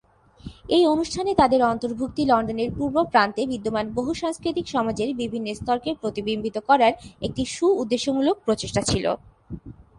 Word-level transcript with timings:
এই 0.69 0.83
অনুষ্ঠানে 0.85 1.31
তাদের 1.35 1.61
অন্তর্ভুক্তি 1.63 2.23
লন্ডনের 2.25 2.69
পূর্ব 2.77 2.95
প্রান্তে 3.11 3.41
বিদ্যমান 3.47 3.85
বহু-সাংস্কৃতিক 3.93 4.65
সমাজের 4.67 5.09
বিভিন্ন-স্তরকে 5.13 5.91
প্রতিবিম্বিত 6.01 6.57
করার 6.69 6.93
একটি 7.21 7.43
সু-উদ্দেশ্যমূলক 7.55 8.35
প্রচেষ্টা 8.45 8.81
ছিল। 8.81 9.05